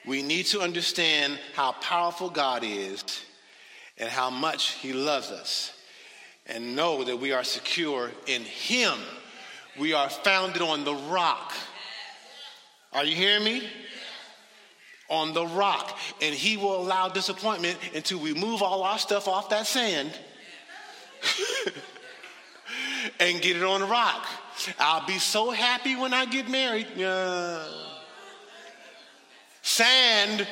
[0.05, 3.03] We need to understand how powerful God is
[3.97, 5.73] and how much He loves us,
[6.45, 8.97] and know that we are secure in Him.
[9.77, 11.53] We are founded on the rock.
[12.93, 13.63] Are you hearing me?
[15.09, 15.97] On the rock.
[16.21, 20.11] And He will allow disappointment until we move all our stuff off that sand
[23.19, 24.25] and get it on the rock.
[24.79, 26.87] I'll be so happy when I get married.
[27.01, 27.63] Uh,
[29.61, 30.47] sand.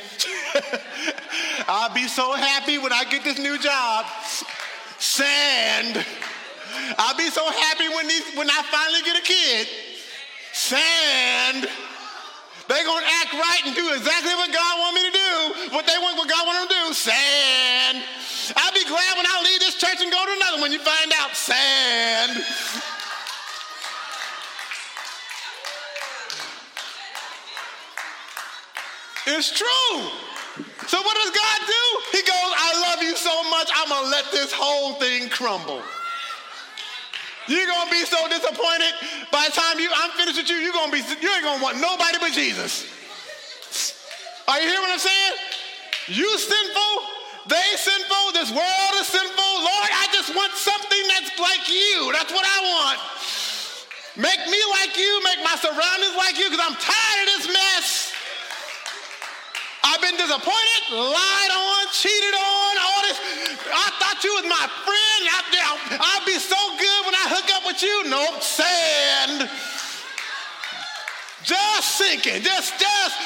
[1.68, 4.06] I'll be so happy when I get this new job.
[5.00, 6.06] Sand.
[6.98, 9.68] I'll be so happy when, these, when I finally get a kid.
[10.54, 11.68] Sand.
[12.68, 15.34] They're going to act right and do exactly what God want me to do,
[15.76, 16.94] what they want, what God want them to do.
[16.94, 18.02] Sand.
[18.58, 20.72] I'll be glad when I leave this church and go to another one.
[20.72, 22.44] You find out sand.
[29.28, 30.10] It's true.
[30.88, 32.18] So what does God do?
[32.18, 35.82] He goes, I love you so much, I'm gonna let this whole thing crumble.
[37.48, 38.94] You're gonna be so disappointed
[39.32, 41.80] by the time you I'm finished with you, you're gonna be you ain't gonna want
[41.80, 42.90] nobody but Jesus.
[44.48, 45.34] Are you hearing what I'm saying?
[46.08, 46.94] You sinful,
[47.50, 49.52] they sinful, this world is sinful.
[49.62, 52.14] Lord, I just want something that's like you.
[52.14, 53.00] That's what I want.
[54.18, 57.85] Make me like you, make my surroundings like you, because I'm tired of this mess.
[60.06, 63.18] Been disappointed, lied on, cheated on, all this.
[63.74, 65.22] I thought you was my friend.
[65.34, 68.06] I, I'll be so good when I hook up with you.
[68.06, 69.50] Nope, sand.
[71.42, 73.18] Just sinking, just, just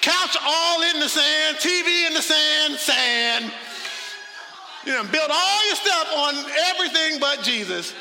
[0.00, 3.52] couch all in the sand, TV in the sand, sand.
[4.86, 6.34] You know, build all your stuff on
[6.70, 7.94] everything but Jesus.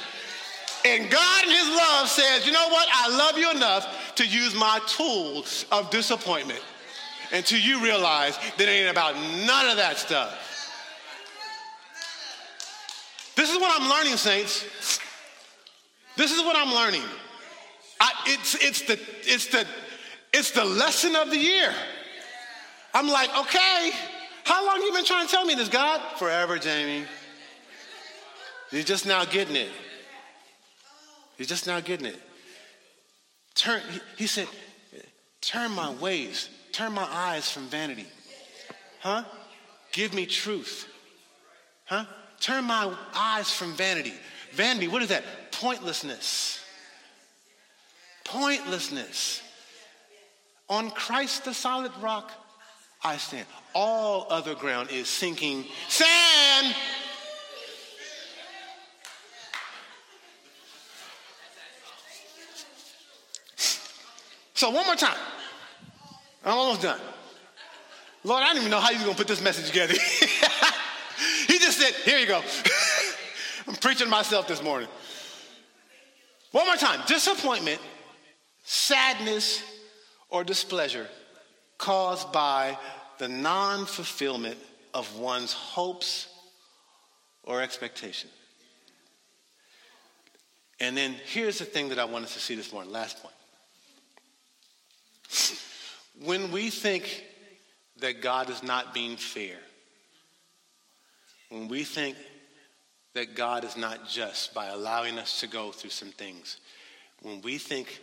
[0.85, 2.88] And God in his love says, you know what?
[2.93, 6.61] I love you enough to use my tools of disappointment
[7.32, 10.43] until you realize that it ain't about none of that stuff.
[13.36, 14.99] This is what I'm learning, saints.
[16.15, 17.03] This is what I'm learning.
[17.99, 19.65] I, it's, it's, the, it's, the,
[20.34, 21.71] it's the lesson of the year.
[22.93, 23.91] I'm like, okay,
[24.43, 26.01] how long you been trying to tell me this, God?
[26.17, 27.05] Forever, Jamie.
[28.71, 29.69] You're just now getting it.
[31.38, 32.19] You're just now getting it.
[33.53, 34.47] Turn, he, he said,
[35.41, 38.05] turn my ways Turn my eyes from vanity.
[38.99, 39.23] Huh?
[39.91, 40.88] Give me truth.
[41.86, 42.05] Huh?
[42.39, 44.13] Turn my eyes from vanity.
[44.53, 45.23] Vanity, what is that?
[45.51, 46.63] Pointlessness.
[48.25, 49.41] Pointlessness.
[50.69, 52.32] On Christ, the solid rock,
[53.03, 53.47] I stand.
[53.73, 56.75] All other ground is sinking sand.
[64.53, 65.17] So, one more time.
[66.47, 66.99] I'm almost done.
[68.23, 69.93] Lord, I didn't even know how you were going to put this message together.
[71.47, 72.41] he just said, Here you go.
[73.67, 74.87] I'm preaching myself this morning.
[76.53, 77.81] One more time disappointment,
[78.63, 79.61] sadness,
[80.29, 81.07] or displeasure
[81.77, 82.77] caused by
[83.17, 84.57] the non fulfillment
[84.93, 86.29] of one's hopes
[87.43, 88.29] or expectation.
[90.79, 93.33] And then here's the thing that I wanted to see this morning, last point.
[96.24, 97.24] When we think
[97.99, 99.57] that God is not being fair,
[101.49, 102.15] when we think
[103.13, 106.57] that God is not just by allowing us to go through some things,
[107.22, 107.99] when we think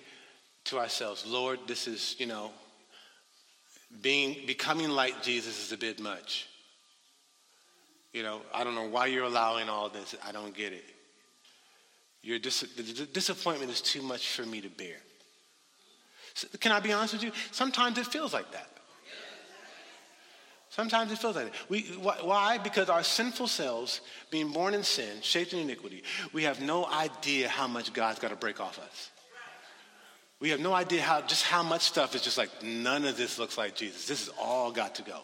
[0.64, 2.50] to ourselves, Lord, this is, you know,
[4.02, 6.48] being becoming like Jesus is a bit much.
[8.12, 10.14] You know, I don't know why you're allowing all this.
[10.26, 10.84] I don't get it.
[12.22, 14.96] Your dis- the disappointment is too much for me to bear.
[16.60, 17.32] Can I be honest with you?
[17.52, 18.68] Sometimes it feels like that.
[20.70, 21.54] Sometimes it feels like that.
[21.68, 22.58] We, why?
[22.58, 24.00] Because our sinful selves,
[24.32, 28.30] being born in sin, shaped in iniquity, we have no idea how much God's got
[28.30, 29.10] to break off us.
[30.40, 33.38] We have no idea how just how much stuff is just like none of this
[33.38, 34.06] looks like Jesus.
[34.06, 35.20] This is all got to go.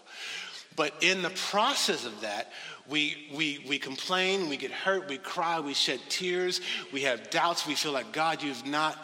[0.77, 2.53] But in the process of that,
[2.89, 6.61] we, we, we complain, we get hurt, we cry, we shed tears,
[6.93, 8.97] we have doubts, we feel like, God, you've not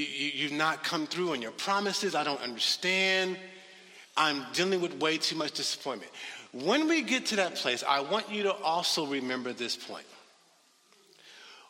[0.00, 2.14] you, have not come through on your promises.
[2.14, 3.36] I don't understand.
[4.16, 6.10] I'm dealing with way too much disappointment.
[6.52, 10.06] When we get to that place, I want you to also remember this point.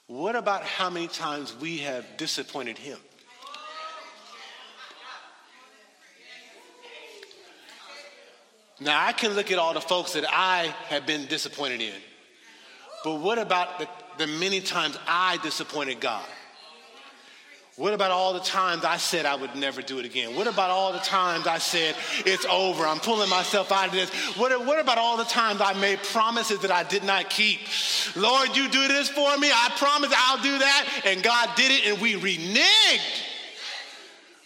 [0.07, 2.99] What about how many times we have disappointed Him?
[8.79, 11.95] Now, I can look at all the folks that I have been disappointed in,
[13.05, 16.27] but what about the, the many times I disappointed God?
[17.77, 20.35] What about all the times I said I would never do it again?
[20.35, 22.87] What about all the times I said it's over?
[22.87, 24.09] I'm pulling myself out of this.
[24.39, 27.61] What, what about all the times I made promises that I did not keep?
[28.17, 29.51] Lord, you do this for me.
[29.53, 31.03] I promise I'll do that.
[31.05, 33.23] And God did it, and we reneged.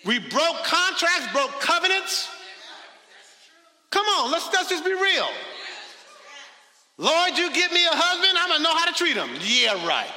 [0.04, 2.28] We broke contracts, broke covenants.
[3.90, 5.28] Come on, let's, let's just be real.
[6.98, 9.30] Lord, you give me a husband, I'm gonna know how to treat him.
[9.40, 10.10] Yeah, right.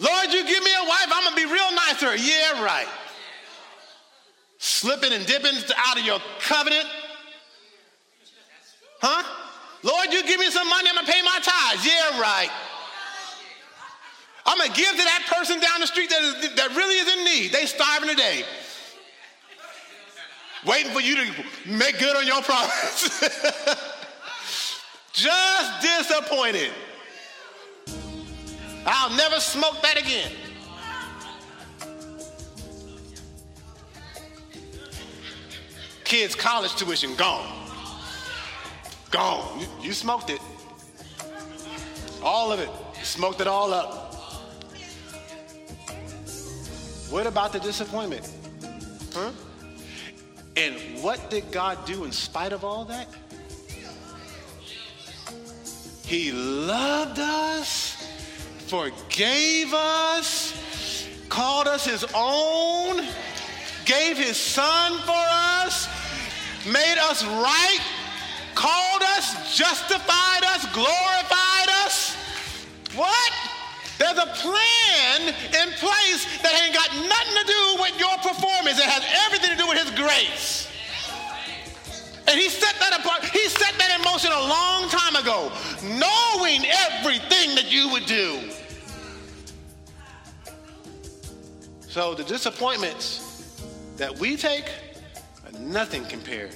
[0.00, 2.16] Lord, you give me a wife, I'm gonna be real nice to her.
[2.16, 2.86] Yeah, right.
[4.58, 6.86] Slipping and dipping out of your covenant.
[9.00, 9.22] Huh?
[9.82, 11.86] Lord, you give me some money, I'm gonna pay my tithes.
[11.86, 12.50] Yeah, right.
[14.46, 17.24] I'm gonna give to that person down the street that, is, that really is in
[17.24, 17.52] need.
[17.52, 18.44] They starving today.
[20.66, 23.20] Waiting for you to make good on your promise.
[25.12, 26.70] Just disappointed.
[28.90, 30.32] I'll never smoke that again.
[36.04, 37.46] Kids' college tuition gone.
[39.10, 39.60] Gone.
[39.60, 40.40] You, you smoked it.
[42.22, 42.70] All of it.
[42.98, 44.14] You smoked it all up.
[47.10, 48.30] What about the disappointment?
[49.14, 49.30] Huh?
[50.56, 53.06] And what did God do in spite of all that?
[56.04, 57.87] He loved us,
[58.68, 63.02] forgave us, called us his own,
[63.86, 65.24] gave his son for
[65.64, 65.88] us,
[66.66, 67.80] made us right,
[68.54, 72.14] called us, justified us, glorified us.
[72.94, 73.32] What?
[73.98, 78.78] There's a plan in place that ain't got nothing to do with your performance.
[78.78, 80.57] It has everything to do with his grace.
[82.38, 83.24] He set that apart.
[83.24, 85.50] He set that in motion a long time ago,
[85.82, 88.38] knowing everything that you would do.
[91.88, 93.60] So the disappointments
[93.96, 94.66] that we take
[95.46, 96.54] are nothing compared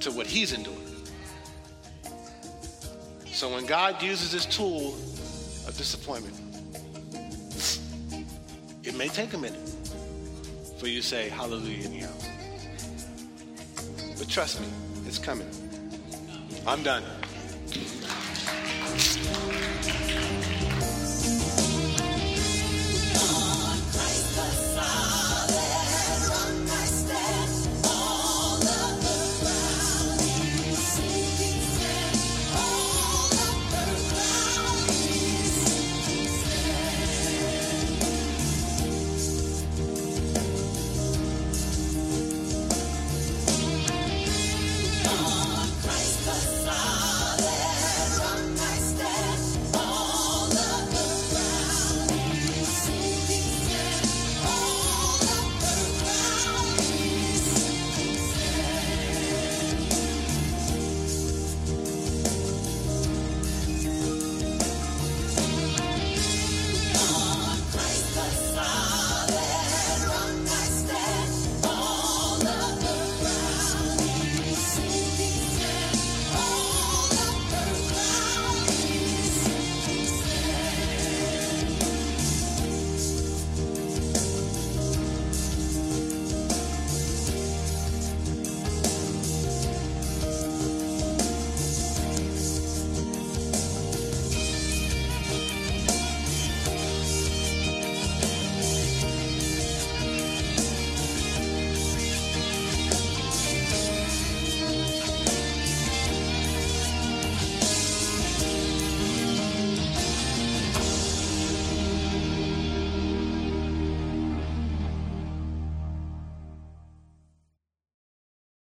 [0.00, 0.74] to what he's endured.
[3.26, 4.94] So when God uses this tool
[5.68, 6.34] of disappointment,
[8.82, 9.68] it may take a minute
[10.80, 12.10] for you to say hallelujah.
[14.18, 14.66] But trust me,
[15.06, 15.48] it's coming.
[16.66, 17.04] I'm done.